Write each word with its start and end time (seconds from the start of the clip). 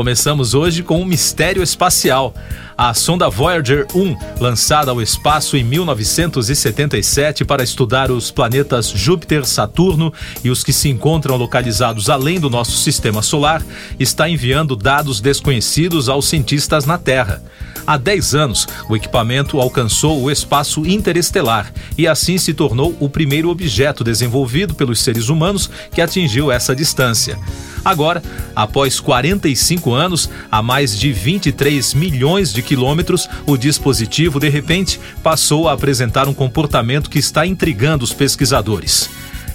Começamos 0.00 0.54
hoje 0.54 0.82
com 0.82 1.02
um 1.02 1.04
mistério 1.04 1.62
espacial. 1.62 2.32
A 2.74 2.94
sonda 2.94 3.28
Voyager 3.28 3.86
1, 3.94 4.16
lançada 4.40 4.90
ao 4.90 5.02
espaço 5.02 5.58
em 5.58 5.62
1977 5.62 7.44
para 7.44 7.62
estudar 7.62 8.10
os 8.10 8.30
planetas 8.30 8.88
Júpiter, 8.88 9.44
Saturno 9.44 10.10
e 10.42 10.48
os 10.48 10.64
que 10.64 10.72
se 10.72 10.88
encontram 10.88 11.36
localizados 11.36 12.08
além 12.08 12.40
do 12.40 12.48
nosso 12.48 12.78
sistema 12.78 13.20
solar, 13.20 13.62
está 13.98 14.26
enviando 14.26 14.74
dados 14.74 15.20
desconhecidos 15.20 16.08
aos 16.08 16.26
cientistas 16.30 16.86
na 16.86 16.96
Terra. 16.96 17.42
Há 17.86 17.98
10 17.98 18.34
anos, 18.34 18.66
o 18.88 18.96
equipamento 18.96 19.60
alcançou 19.60 20.22
o 20.22 20.30
espaço 20.30 20.86
interestelar 20.86 21.70
e 21.98 22.08
assim 22.08 22.38
se 22.38 22.54
tornou 22.54 22.96
o 23.00 23.10
primeiro 23.10 23.50
objeto 23.50 24.02
desenvolvido 24.02 24.74
pelos 24.74 25.02
seres 25.02 25.28
humanos 25.28 25.68
que 25.92 26.00
atingiu 26.00 26.50
essa 26.50 26.74
distância. 26.74 27.38
Agora, 27.84 28.22
após 28.54 29.00
45 29.00 29.92
anos, 29.92 30.28
a 30.50 30.62
mais 30.62 30.98
de 30.98 31.12
23 31.12 31.94
milhões 31.94 32.52
de 32.52 32.62
quilômetros, 32.62 33.28
o 33.46 33.56
dispositivo 33.56 34.38
de 34.38 34.48
repente 34.48 35.00
passou 35.22 35.68
a 35.68 35.72
apresentar 35.72 36.28
um 36.28 36.34
comportamento 36.34 37.10
que 37.10 37.18
está 37.18 37.46
intrigando 37.46 38.04
os 38.04 38.12
pesquisadores. 38.12 39.10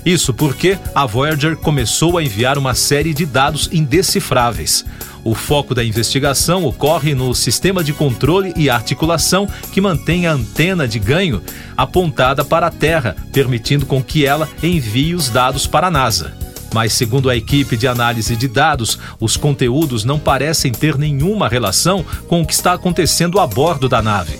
Isso 0.05 0.33
porque 0.33 0.77
a 0.93 1.05
Voyager 1.05 1.57
começou 1.57 2.17
a 2.17 2.23
enviar 2.23 2.59
uma 2.59 2.75
série 2.75 3.13
de 3.13 3.25
dados 3.25 3.67
indecifráveis. 3.71 4.85
O 5.23 5.33
foco 5.33 5.73
da 5.73 5.83
investigação 5.83 6.63
ocorre 6.65 7.15
no 7.15 7.33
sistema 7.33 7.83
de 7.83 7.91
controle 7.91 8.53
e 8.55 8.69
articulação 8.69 9.47
que 9.71 9.81
mantém 9.81 10.27
a 10.27 10.33
antena 10.33 10.87
de 10.87 10.99
ganho 10.99 11.41
apontada 11.75 12.45
para 12.45 12.67
a 12.67 12.71
Terra, 12.71 13.15
permitindo 13.33 13.87
com 13.87 14.03
que 14.03 14.23
ela 14.23 14.47
envie 14.61 15.15
os 15.15 15.29
dados 15.29 15.65
para 15.65 15.87
a 15.87 15.91
NASA. 15.91 16.44
Mas, 16.73 16.93
segundo 16.93 17.29
a 17.29 17.35
equipe 17.35 17.77
de 17.77 17.87
análise 17.87 18.35
de 18.35 18.47
dados, 18.47 18.99
os 19.19 19.37
conteúdos 19.37 20.03
não 20.03 20.19
parecem 20.19 20.71
ter 20.71 20.97
nenhuma 20.97 21.47
relação 21.47 22.05
com 22.27 22.41
o 22.41 22.45
que 22.45 22.53
está 22.53 22.73
acontecendo 22.73 23.39
a 23.39 23.47
bordo 23.47 23.87
da 23.87 24.01
nave. 24.01 24.39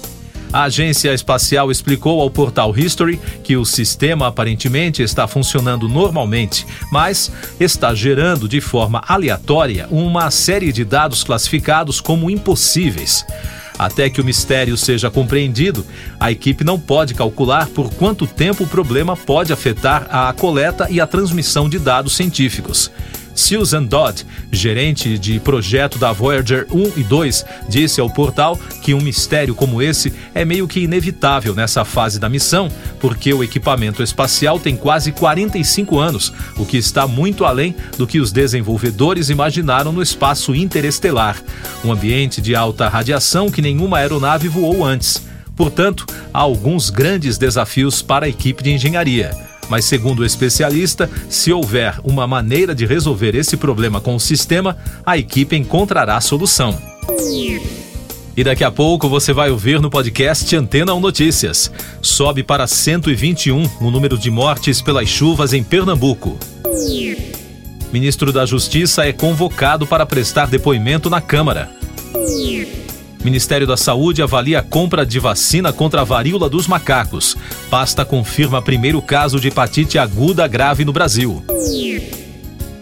A 0.56 0.64
agência 0.64 1.14
espacial 1.14 1.70
explicou 1.70 2.22
ao 2.22 2.30
portal 2.30 2.74
History 2.78 3.20
que 3.44 3.58
o 3.58 3.66
sistema 3.66 4.28
aparentemente 4.28 5.04
está 5.04 5.28
funcionando 5.28 5.90
normalmente, 5.90 6.66
mas 6.90 7.30
está 7.60 7.94
gerando 7.94 8.48
de 8.48 8.62
forma 8.62 9.04
aleatória 9.06 9.86
uma 9.92 10.32
série 10.32 10.72
de 10.72 10.86
dados 10.86 11.26
classificados 11.26 12.00
como 12.00 12.30
impossíveis. 12.30 13.26
Até 13.78 14.10
que 14.10 14.22
o 14.22 14.26
mistério 14.26 14.78
seja 14.78 15.12
compreendido, 15.12 15.86
a 16.20 16.32
equipe 16.32 16.64
não 16.64 16.80
pode 16.80 17.14
calcular 17.14 17.68
por 17.68 17.94
quanto 17.94 18.26
tempo 18.26 18.64
o 18.64 18.68
problema 18.68 19.18
pode 19.18 19.52
afetar 19.52 20.08
a 20.10 20.32
coleta 20.34 20.88
e 20.90 21.02
a 21.02 21.08
transmissão 21.08 21.68
de 21.68 21.78
dados 21.78 22.16
científicos. 22.16 22.90
Susan 23.36 23.84
Dodd, 23.84 24.26
gerente 24.52 25.20
de 25.20 25.40
projeto 25.40 26.00
da 26.00 26.12
Voyager 26.12 26.66
1 26.72 26.94
e 26.98 27.04
2, 27.04 27.46
disse 27.68 28.00
ao 28.00 28.10
portal 28.10 28.58
que 28.82 28.94
um 28.94 29.02
mistério 29.02 29.54
como 29.54 29.82
esse 29.82 30.14
é 30.34 30.46
meio 30.46 30.68
que 30.68 30.80
inevitável 30.80 31.54
nessa 31.54 31.84
fase 31.84 32.20
da 32.20 32.30
missão, 32.30 32.70
porque 33.00 33.34
o 33.34 33.44
equipamento 33.44 34.02
espacial 34.02 34.60
tem 34.60 34.76
quase 34.76 35.12
45 35.12 36.00
anos, 36.00 36.34
o 36.58 36.66
que 36.66 36.78
está 36.78 37.06
muito 37.06 37.46
além 37.46 37.76
do 37.98 38.08
que 38.08 38.20
os 38.20 38.32
desenvolvedores 38.32 39.30
imaginaram 39.30 39.92
no 39.92 40.02
espaço 40.02 40.56
interestelar, 40.56 41.42
um 41.84 41.92
ambiente 41.92 42.42
de 42.42 42.56
alta 42.56 42.88
radiação 42.88 43.52
que 43.52 43.62
nenhuma 43.62 43.98
aeronave 43.98 44.48
voou 44.48 44.84
antes. 44.84 45.22
Portanto, 45.56 46.06
há 46.34 46.40
alguns 46.40 46.90
grandes 46.90 47.38
desafios 47.38 48.02
para 48.02 48.26
a 48.26 48.30
equipe 48.30 48.64
de 48.64 48.72
engenharia. 48.72 49.45
Mas, 49.70 49.86
segundo 49.86 50.20
o 50.20 50.26
especialista, 50.26 51.10
se 51.30 51.52
houver 51.52 52.00
uma 52.04 52.28
maneira 52.28 52.76
de 52.76 52.86
resolver 52.86 53.36
esse 53.36 53.58
problema 53.58 54.00
com 54.00 54.16
o 54.16 54.20
sistema, 54.20 54.78
a 55.06 55.18
equipe 55.18 55.56
encontrará 55.56 56.18
a 56.18 56.22
solução. 56.22 56.78
E 58.38 58.44
daqui 58.44 58.64
a 58.64 58.72
pouco 58.72 59.08
você 59.08 59.32
vai 59.32 59.50
ouvir 59.50 59.80
no 59.80 59.90
podcast 59.90 60.54
Antena 60.56 60.94
1 60.94 61.00
Notícias. 61.00 61.72
Sobe 62.02 62.44
para 62.44 62.68
121 62.68 63.70
o 63.80 63.90
número 63.90 64.18
de 64.18 64.30
mortes 64.30 64.82
pelas 64.82 65.08
chuvas 65.08 65.54
em 65.54 65.64
Pernambuco. 65.64 66.38
Ministro 67.94 68.34
da 68.34 68.46
Justiça 68.46 69.06
é 69.06 69.14
convocado 69.14 69.88
para 69.88 70.06
prestar 70.06 70.48
depoimento 70.48 71.10
na 71.10 71.22
Câmara. 71.22 71.70
Ministério 73.26 73.66
da 73.66 73.76
Saúde 73.76 74.22
avalia 74.22 74.60
a 74.60 74.62
compra 74.62 75.04
de 75.04 75.18
vacina 75.18 75.74
contra 75.74 76.02
a 76.02 76.04
varíola 76.04 76.48
dos 76.48 76.68
macacos. 76.68 77.36
Pasta 77.72 78.06
confirma 78.06 78.62
primeiro 78.62 79.02
caso 79.02 79.40
de 79.40 79.48
hepatite 79.48 79.98
aguda 79.98 80.48
grave 80.48 80.86
no 80.86 80.94
Brasil. 80.94 81.44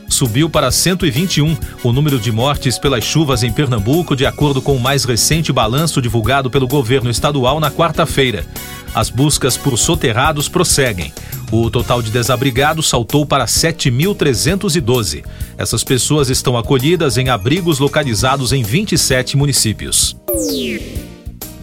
Subiu 0.09 0.49
para 0.49 0.69
121 0.69 1.57
o 1.81 1.93
número 1.93 2.19
de 2.19 2.29
mortes 2.29 2.77
pelas 2.77 3.05
chuvas 3.05 3.41
em 3.41 3.53
Pernambuco, 3.53 4.17
de 4.17 4.25
acordo 4.25 4.61
com 4.61 4.75
o 4.75 4.79
mais 4.81 5.05
recente 5.05 5.53
balanço 5.53 6.01
divulgado 6.01 6.51
pelo 6.51 6.67
governo 6.67 7.09
estadual 7.09 7.61
na 7.61 7.71
quarta-feira. 7.71 8.45
As 8.93 9.09
buscas 9.09 9.55
por 9.55 9.77
soterrados 9.77 10.49
prosseguem. 10.49 11.13
O 11.55 11.69
total 11.69 12.01
de 12.01 12.09
desabrigados 12.09 12.89
saltou 12.89 13.27
para 13.27 13.45
7.312. 13.45 15.23
Essas 15.55 15.83
pessoas 15.83 16.31
estão 16.31 16.57
acolhidas 16.57 17.15
em 17.15 17.29
abrigos 17.29 17.77
localizados 17.77 18.51
em 18.51 18.63
27 18.63 19.37
municípios. 19.37 20.17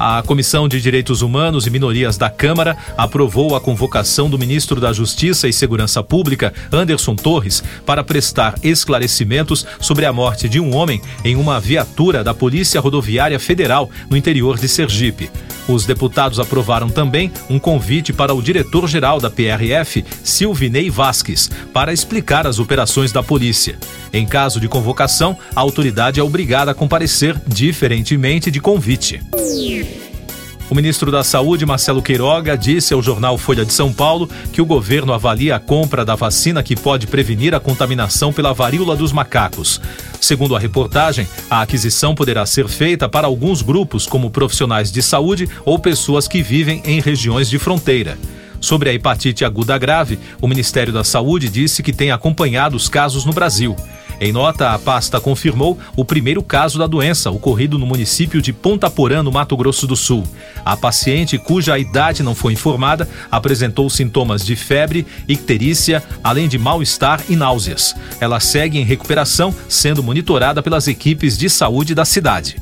A 0.02 0.22
Comissão 0.22 0.66
de 0.66 0.80
Direitos 0.80 1.20
Humanos 1.20 1.66
e 1.66 1.70
Minorias 1.70 2.16
da 2.16 2.30
Câmara 2.30 2.74
aprovou 2.96 3.54
a 3.54 3.60
convocação 3.60 4.30
do 4.30 4.38
ministro 4.38 4.80
da 4.80 4.94
Justiça 4.94 5.46
e 5.46 5.52
Segurança 5.52 6.02
Pública, 6.02 6.54
Anderson 6.72 7.14
Torres, 7.14 7.62
para 7.84 8.02
prestar 8.02 8.54
esclarecimentos 8.62 9.66
sobre 9.78 10.06
a 10.06 10.12
morte 10.12 10.48
de 10.48 10.58
um 10.58 10.74
homem 10.74 11.02
em 11.22 11.36
uma 11.36 11.60
viatura 11.60 12.24
da 12.24 12.32
Polícia 12.32 12.80
Rodoviária 12.80 13.38
Federal 13.38 13.90
no 14.08 14.16
interior 14.16 14.58
de 14.58 14.68
Sergipe. 14.68 15.30
Os 15.68 15.84
deputados 15.84 16.40
aprovaram 16.40 16.88
também 16.88 17.30
um 17.50 17.58
convite 17.58 18.10
para 18.10 18.34
o 18.34 18.42
diretor-geral 18.42 19.20
da 19.20 19.30
PRF, 19.30 20.02
Silvinei 20.24 20.88
Vasques, 20.88 21.50
para 21.74 21.92
explicar 21.92 22.46
as 22.46 22.58
operações 22.58 23.12
da 23.12 23.22
polícia. 23.22 23.78
Em 24.12 24.26
caso 24.26 24.58
de 24.58 24.66
convocação, 24.66 25.36
a 25.54 25.60
autoridade 25.60 26.18
é 26.18 26.22
obrigada 26.22 26.70
a 26.70 26.74
comparecer, 26.74 27.40
diferentemente 27.46 28.50
de 28.50 28.60
convite. 28.60 29.20
O 30.70 30.74
ministro 30.74 31.10
da 31.10 31.24
Saúde, 31.24 31.66
Marcelo 31.66 32.00
Queiroga, 32.00 32.56
disse 32.56 32.94
ao 32.94 33.02
jornal 33.02 33.36
Folha 33.36 33.64
de 33.64 33.72
São 33.72 33.92
Paulo 33.92 34.30
que 34.52 34.62
o 34.62 34.64
governo 34.64 35.12
avalia 35.12 35.56
a 35.56 35.58
compra 35.58 36.04
da 36.04 36.14
vacina 36.14 36.62
que 36.62 36.76
pode 36.76 37.08
prevenir 37.08 37.52
a 37.56 37.58
contaminação 37.58 38.32
pela 38.32 38.54
varíola 38.54 38.94
dos 38.94 39.10
macacos. 39.10 39.80
Segundo 40.20 40.54
a 40.54 40.60
reportagem, 40.60 41.26
a 41.50 41.60
aquisição 41.60 42.14
poderá 42.14 42.46
ser 42.46 42.68
feita 42.68 43.08
para 43.08 43.26
alguns 43.26 43.62
grupos, 43.62 44.06
como 44.06 44.30
profissionais 44.30 44.92
de 44.92 45.02
saúde 45.02 45.48
ou 45.64 45.76
pessoas 45.76 46.28
que 46.28 46.40
vivem 46.40 46.80
em 46.84 47.00
regiões 47.00 47.50
de 47.50 47.58
fronteira. 47.58 48.16
Sobre 48.60 48.90
a 48.90 48.94
hepatite 48.94 49.44
aguda 49.44 49.76
grave, 49.76 50.20
o 50.40 50.46
Ministério 50.46 50.92
da 50.92 51.02
Saúde 51.02 51.48
disse 51.48 51.82
que 51.82 51.92
tem 51.92 52.12
acompanhado 52.12 52.76
os 52.76 52.88
casos 52.88 53.24
no 53.24 53.32
Brasil. 53.32 53.74
Em 54.20 54.32
nota, 54.32 54.72
a 54.72 54.78
pasta 54.78 55.18
confirmou 55.18 55.78
o 55.96 56.04
primeiro 56.04 56.42
caso 56.42 56.78
da 56.78 56.86
doença, 56.86 57.30
ocorrido 57.30 57.78
no 57.78 57.86
município 57.86 58.42
de 58.42 58.52
Ponta 58.52 58.90
Porã, 58.90 59.22
no 59.22 59.32
Mato 59.32 59.56
Grosso 59.56 59.86
do 59.86 59.96
Sul. 59.96 60.24
A 60.62 60.76
paciente, 60.76 61.38
cuja 61.38 61.78
idade 61.78 62.22
não 62.22 62.34
foi 62.34 62.52
informada, 62.52 63.08
apresentou 63.30 63.88
sintomas 63.88 64.44
de 64.44 64.54
febre, 64.54 65.06
icterícia, 65.26 66.02
além 66.22 66.48
de 66.48 66.58
mal-estar 66.58 67.22
e 67.30 67.34
náuseas. 67.34 67.96
Ela 68.20 68.40
segue 68.40 68.78
em 68.78 68.84
recuperação, 68.84 69.54
sendo 69.66 70.02
monitorada 70.02 70.62
pelas 70.62 70.86
equipes 70.86 71.38
de 71.38 71.48
saúde 71.48 71.94
da 71.94 72.04
cidade. 72.04 72.56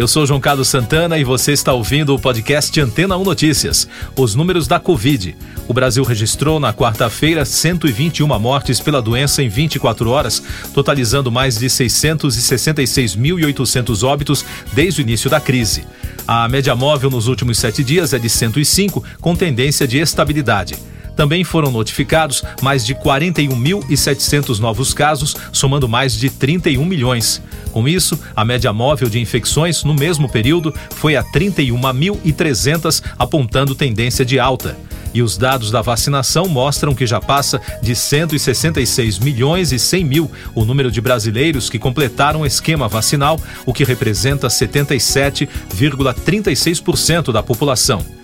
Eu 0.00 0.08
sou 0.08 0.24
João 0.24 0.40
Carlos 0.40 0.68
Santana 0.68 1.18
e 1.18 1.24
você 1.24 1.52
está 1.52 1.74
ouvindo 1.74 2.14
o 2.14 2.18
podcast 2.18 2.80
Antena 2.80 3.18
1 3.18 3.22
Notícias. 3.22 3.86
Os 4.16 4.34
números 4.34 4.66
da 4.66 4.80
Covid. 4.80 5.36
O 5.68 5.74
Brasil 5.74 6.02
registrou 6.02 6.58
na 6.58 6.72
quarta-feira 6.72 7.44
121 7.44 8.26
mortes 8.38 8.80
pela 8.80 9.02
doença 9.02 9.42
em 9.42 9.50
24 9.50 10.08
horas, 10.08 10.42
totalizando 10.72 11.30
mais 11.30 11.58
de 11.58 11.66
666.800 11.66 14.02
óbitos 14.02 14.42
desde 14.72 15.02
o 15.02 15.04
início 15.04 15.28
da 15.28 15.38
crise. 15.38 15.84
A 16.26 16.48
média 16.48 16.74
móvel 16.74 17.10
nos 17.10 17.28
últimos 17.28 17.58
sete 17.58 17.84
dias 17.84 18.14
é 18.14 18.18
de 18.18 18.30
105, 18.30 19.04
com 19.20 19.36
tendência 19.36 19.86
de 19.86 19.98
estabilidade. 19.98 20.78
Também 21.16 21.44
foram 21.44 21.70
notificados 21.70 22.42
mais 22.62 22.84
de 22.84 22.94
41.700 22.94 24.58
novos 24.58 24.94
casos, 24.94 25.36
somando 25.52 25.88
mais 25.88 26.14
de 26.14 26.30
31 26.30 26.84
milhões. 26.84 27.42
Com 27.72 27.86
isso, 27.86 28.18
a 28.34 28.44
média 28.44 28.72
móvel 28.72 29.08
de 29.08 29.20
infecções 29.20 29.84
no 29.84 29.94
mesmo 29.94 30.28
período 30.28 30.74
foi 30.90 31.16
a 31.16 31.24
31.300, 31.24 33.02
apontando 33.18 33.74
tendência 33.74 34.24
de 34.24 34.38
alta. 34.38 34.76
E 35.12 35.20
os 35.22 35.36
dados 35.36 35.72
da 35.72 35.82
vacinação 35.82 36.48
mostram 36.48 36.94
que 36.94 37.04
já 37.06 37.20
passa 37.20 37.60
de 37.82 37.96
166 37.96 39.18
milhões 39.18 39.72
e 39.72 39.78
100 39.78 40.04
mil 40.04 40.30
o 40.54 40.64
número 40.64 40.90
de 40.90 41.00
brasileiros 41.00 41.68
que 41.68 41.78
completaram 41.78 42.40
o 42.42 42.46
esquema 42.46 42.88
vacinal, 42.88 43.40
o 43.66 43.72
que 43.72 43.84
representa 43.84 44.48
77,36% 44.48 47.32
da 47.32 47.42
população. 47.42 48.19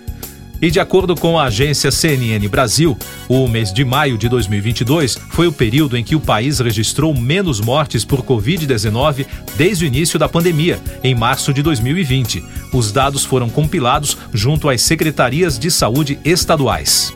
E 0.59 0.71
de 0.71 0.79
acordo 0.79 1.15
com 1.15 1.37
a 1.37 1.45
agência 1.45 1.91
CNN 1.91 2.47
Brasil, 2.47 2.97
o 3.29 3.47
mês 3.47 3.71
de 3.71 3.85
maio 3.85 4.17
de 4.17 4.27
2022 4.27 5.15
foi 5.29 5.45
o 5.45 5.51
período 5.51 5.95
em 5.95 6.03
que 6.03 6.15
o 6.15 6.19
país 6.19 6.59
registrou 6.59 7.13
menos 7.13 7.59
mortes 7.59 8.03
por 8.03 8.23
Covid-19 8.23 9.27
desde 9.55 9.85
o 9.85 9.87
início 9.87 10.17
da 10.17 10.27
pandemia, 10.27 10.79
em 11.03 11.13
março 11.13 11.53
de 11.53 11.61
2020. 11.61 12.43
Os 12.73 12.91
dados 12.91 13.23
foram 13.23 13.49
compilados 13.49 14.17
junto 14.33 14.67
às 14.67 14.81
secretarias 14.81 15.59
de 15.59 15.69
saúde 15.69 16.19
estaduais. 16.25 17.13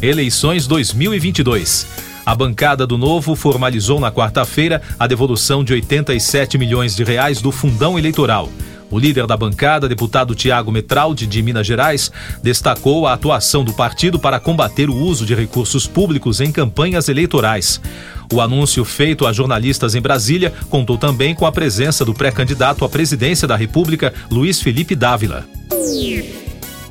Eleições 0.00 0.68
2022. 0.68 1.86
A 2.24 2.34
bancada 2.34 2.86
do 2.86 2.96
Novo 2.96 3.34
formalizou 3.34 3.98
na 3.98 4.12
quarta-feira 4.12 4.82
a 4.98 5.06
devolução 5.08 5.64
de 5.64 5.72
87 5.72 6.58
milhões 6.58 6.94
de 6.94 7.02
reais 7.02 7.40
do 7.40 7.50
fundão 7.50 7.98
eleitoral. 7.98 8.48
O 8.90 8.98
líder 8.98 9.26
da 9.26 9.36
bancada, 9.36 9.88
deputado 9.88 10.34
Tiago 10.34 10.72
Metraldi, 10.72 11.26
de 11.26 11.42
Minas 11.42 11.66
Gerais, 11.66 12.10
destacou 12.42 13.06
a 13.06 13.12
atuação 13.12 13.62
do 13.62 13.72
partido 13.72 14.18
para 14.18 14.40
combater 14.40 14.88
o 14.88 14.96
uso 14.96 15.26
de 15.26 15.34
recursos 15.34 15.86
públicos 15.86 16.40
em 16.40 16.50
campanhas 16.50 17.08
eleitorais. 17.08 17.80
O 18.32 18.40
anúncio 18.40 18.84
feito 18.84 19.26
a 19.26 19.32
jornalistas 19.32 19.94
em 19.94 20.00
Brasília 20.00 20.52
contou 20.68 20.96
também 20.96 21.34
com 21.34 21.46
a 21.46 21.52
presença 21.52 22.04
do 22.04 22.14
pré-candidato 22.14 22.84
à 22.84 22.88
presidência 22.88 23.48
da 23.48 23.56
República, 23.56 24.12
Luiz 24.30 24.60
Felipe 24.60 24.94
Dávila. 24.94 25.46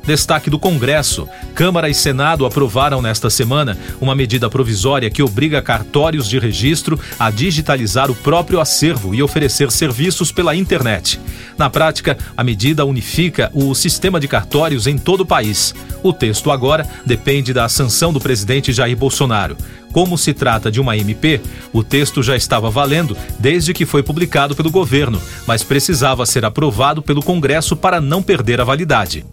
Destaque 0.04 0.48
do 0.48 0.58
Congresso. 0.58 1.28
Câmara 1.58 1.88
e 1.88 1.94
Senado 1.94 2.46
aprovaram 2.46 3.02
nesta 3.02 3.28
semana 3.28 3.76
uma 4.00 4.14
medida 4.14 4.48
provisória 4.48 5.10
que 5.10 5.24
obriga 5.24 5.60
cartórios 5.60 6.28
de 6.28 6.38
registro 6.38 7.00
a 7.18 7.32
digitalizar 7.32 8.12
o 8.12 8.14
próprio 8.14 8.60
acervo 8.60 9.12
e 9.12 9.24
oferecer 9.24 9.72
serviços 9.72 10.30
pela 10.30 10.54
internet. 10.54 11.18
Na 11.58 11.68
prática, 11.68 12.16
a 12.36 12.44
medida 12.44 12.84
unifica 12.84 13.50
o 13.52 13.74
sistema 13.74 14.20
de 14.20 14.28
cartórios 14.28 14.86
em 14.86 14.96
todo 14.96 15.22
o 15.22 15.26
país. 15.26 15.74
O 16.00 16.12
texto 16.12 16.52
agora 16.52 16.86
depende 17.04 17.52
da 17.52 17.68
sanção 17.68 18.12
do 18.12 18.20
presidente 18.20 18.72
Jair 18.72 18.96
Bolsonaro. 18.96 19.56
Como 19.90 20.16
se 20.16 20.32
trata 20.32 20.70
de 20.70 20.80
uma 20.80 20.96
MP, 20.96 21.40
o 21.72 21.82
texto 21.82 22.22
já 22.22 22.36
estava 22.36 22.70
valendo 22.70 23.16
desde 23.36 23.74
que 23.74 23.84
foi 23.84 24.04
publicado 24.04 24.54
pelo 24.54 24.70
governo, 24.70 25.20
mas 25.44 25.64
precisava 25.64 26.24
ser 26.24 26.44
aprovado 26.44 27.02
pelo 27.02 27.20
Congresso 27.20 27.74
para 27.74 28.00
não 28.00 28.22
perder 28.22 28.60
a 28.60 28.64
validade. 28.64 29.26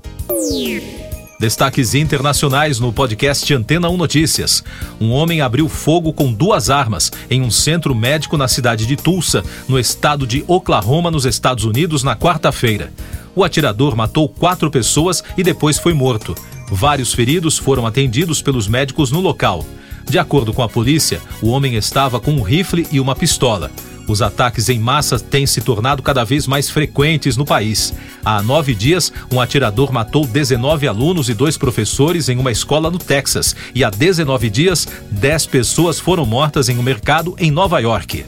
Destaques 1.38 1.94
internacionais 1.94 2.80
no 2.80 2.94
podcast 2.94 3.54
Antena 3.54 3.90
1 3.90 3.98
Notícias. 3.98 4.64
Um 5.02 5.12
homem 5.12 5.42
abriu 5.42 5.68
fogo 5.68 6.14
com 6.14 6.32
duas 6.32 6.70
armas 6.70 7.12
em 7.30 7.42
um 7.42 7.52
centro 7.52 7.94
médico 7.94 8.38
na 8.38 8.48
cidade 8.48 8.86
de 8.86 8.96
Tulsa, 8.96 9.44
no 9.68 9.78
estado 9.78 10.26
de 10.26 10.46
Oklahoma, 10.48 11.12
nos 11.12 11.26
Estados 11.26 11.66
Unidos, 11.66 12.04
na 12.04 12.16
quarta-feira. 12.16 12.92
O 13.36 13.44
atirador 13.44 13.98
matou 13.98 14.30
quatro 14.30 14.72
pessoas 14.72 15.22
e 15.38 15.44
depois 15.44 15.78
foi 15.78 15.94
morto. 15.94 16.34
Vários 16.70 17.14
feridos 17.14 17.58
foram 17.58 17.86
atendidos 17.86 18.42
pelos 18.42 18.66
médicos 18.66 19.12
no 19.12 19.20
local. 19.20 19.66
De 20.10 20.18
acordo 20.18 20.54
com 20.54 20.64
a 20.64 20.70
polícia, 20.70 21.22
o 21.42 21.50
homem 21.50 21.76
estava 21.76 22.18
com 22.18 22.32
um 22.32 22.42
rifle 22.42 22.88
e 22.92 23.00
uma 23.00 23.16
pistola. 23.16 23.70
Os 24.08 24.22
ataques 24.22 24.70
em 24.70 24.80
massa 24.80 25.20
têm 25.20 25.46
se 25.46 25.62
tornado 25.62 26.04
cada 26.04 26.24
vez 26.24 26.48
mais 26.48 26.70
frequentes 26.70 27.36
no 27.36 27.46
país. 27.46 27.94
Há 28.24 28.42
nove 28.42 28.76
dias, 28.76 29.12
um 29.32 29.42
atirador 29.42 29.92
matou 29.92 30.28
19 30.28 30.88
alunos 30.88 31.30
e 31.30 31.34
dois 31.34 31.58
professores 31.58 32.30
em 32.30 32.38
uma 32.38 32.52
escola 32.52 32.92
no 32.92 33.00
Texas. 33.00 33.56
E 33.74 33.84
há 33.84 33.90
19 33.90 34.50
dias, 34.50 34.88
10 35.12 35.46
pessoas 35.48 36.00
foram 36.00 36.26
mortas 36.26 36.70
em 36.70 36.78
um 36.78 36.84
mercado 36.84 37.36
em 37.40 37.50
Nova 37.50 37.80
York. 37.80 38.26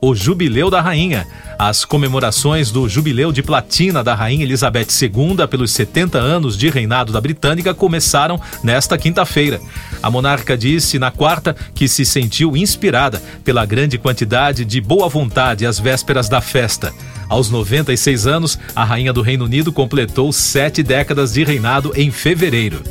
O 0.00 0.14
Jubileu 0.14 0.70
da 0.70 0.80
Rainha. 0.80 1.26
As 1.62 1.84
comemorações 1.84 2.70
do 2.70 2.88
Jubileu 2.88 3.30
de 3.30 3.42
Platina 3.42 4.02
da 4.02 4.14
Rainha 4.14 4.44
Elizabeth 4.44 4.86
II 5.02 5.46
pelos 5.46 5.72
70 5.72 6.16
anos 6.16 6.56
de 6.56 6.70
reinado 6.70 7.12
da 7.12 7.20
Britânica 7.20 7.74
começaram 7.74 8.40
nesta 8.64 8.96
quinta-feira. 8.96 9.60
A 10.02 10.10
monarca 10.10 10.56
disse 10.56 10.98
na 10.98 11.10
quarta 11.10 11.54
que 11.74 11.86
se 11.86 12.06
sentiu 12.06 12.56
inspirada 12.56 13.22
pela 13.44 13.66
grande 13.66 13.98
quantidade 13.98 14.64
de 14.64 14.80
boa 14.80 15.06
vontade 15.06 15.66
às 15.66 15.78
vésperas 15.78 16.30
da 16.30 16.40
festa. 16.40 16.94
Aos 17.28 17.50
96 17.50 18.26
anos, 18.26 18.58
a 18.74 18.82
Rainha 18.82 19.12
do 19.12 19.20
Reino 19.20 19.44
Unido 19.44 19.70
completou 19.70 20.32
sete 20.32 20.82
décadas 20.82 21.34
de 21.34 21.44
reinado 21.44 21.92
em 21.94 22.10
fevereiro. 22.10 22.82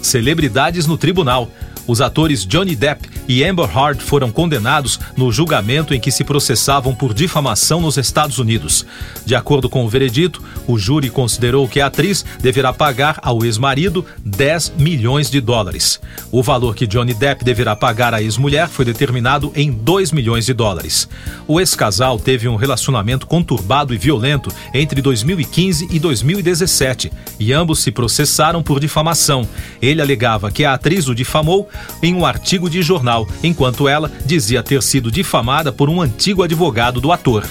Celebridades 0.00 0.86
no 0.86 0.96
tribunal. 0.96 1.50
Os 1.88 2.02
atores 2.02 2.44
Johnny 2.44 2.76
Depp 2.76 3.08
e 3.26 3.42
Amber 3.42 3.64
Heard 3.64 4.02
foram 4.02 4.30
condenados 4.30 5.00
no 5.16 5.32
julgamento 5.32 5.94
em 5.94 6.00
que 6.00 6.12
se 6.12 6.22
processavam 6.22 6.94
por 6.94 7.14
difamação 7.14 7.80
nos 7.80 7.96
Estados 7.96 8.38
Unidos. 8.38 8.84
De 9.24 9.34
acordo 9.34 9.70
com 9.70 9.86
o 9.86 9.88
veredito, 9.88 10.42
o 10.66 10.78
júri 10.78 11.08
considerou 11.08 11.66
que 11.66 11.80
a 11.80 11.86
atriz 11.86 12.26
deverá 12.42 12.74
pagar 12.74 13.18
ao 13.22 13.42
ex-marido 13.42 14.04
10 14.22 14.74
milhões 14.76 15.30
de 15.30 15.40
dólares. 15.40 15.98
O 16.30 16.42
valor 16.42 16.74
que 16.74 16.86
Johnny 16.86 17.14
Depp 17.14 17.42
deverá 17.42 17.74
pagar 17.74 18.12
à 18.12 18.20
ex-mulher 18.20 18.68
foi 18.68 18.84
determinado 18.84 19.50
em 19.56 19.72
2 19.72 20.12
milhões 20.12 20.44
de 20.44 20.52
dólares. 20.52 21.08
O 21.46 21.58
ex-casal 21.58 22.18
teve 22.18 22.48
um 22.48 22.56
relacionamento 22.56 23.26
conturbado 23.26 23.94
e 23.94 23.98
violento 23.98 24.52
entre 24.74 25.00
2015 25.00 25.88
e 25.90 25.98
2017 25.98 27.10
e 27.40 27.50
ambos 27.54 27.78
se 27.78 27.90
processaram 27.90 28.62
por 28.62 28.78
difamação. 28.78 29.48
Ele 29.80 30.02
alegava 30.02 30.50
que 30.50 30.66
a 30.66 30.74
atriz 30.74 31.08
o 31.08 31.14
difamou 31.14 31.66
em 32.02 32.14
um 32.14 32.24
artigo 32.24 32.68
de 32.68 32.82
jornal, 32.82 33.26
enquanto 33.42 33.88
ela 33.88 34.10
dizia 34.24 34.62
ter 34.62 34.82
sido 34.82 35.10
difamada 35.10 35.72
por 35.72 35.88
um 35.88 36.00
antigo 36.00 36.42
advogado 36.42 37.00
do 37.00 37.12
ator. 37.12 37.44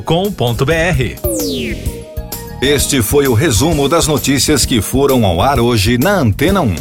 Este 2.62 3.02
foi 3.04 3.28
o 3.28 3.34
resumo 3.34 3.88
das 3.88 4.08
notícias 4.08 4.66
que 4.66 4.82
foram 4.82 5.26
ao 5.26 5.42
ar 5.42 5.60
hoje 5.60 5.98
na 5.98 6.14
Antena 6.14 6.62
1. 6.62 6.76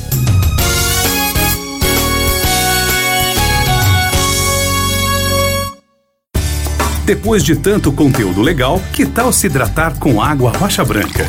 Depois 7.06 7.44
de 7.44 7.54
tanto 7.54 7.92
conteúdo 7.92 8.42
legal, 8.42 8.80
que 8.92 9.06
tal 9.06 9.32
se 9.32 9.46
hidratar 9.46 9.96
com 9.98 10.20
água 10.20 10.50
rocha 10.50 10.84
branca? 10.84 11.28